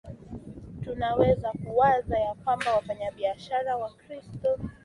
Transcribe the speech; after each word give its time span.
Tunaweza 0.83 1.51
kuwaza 1.51 2.19
ya 2.19 2.33
kwamba 2.35 2.73
wafanyabiashara 2.75 3.77
Wakristo 3.77 4.57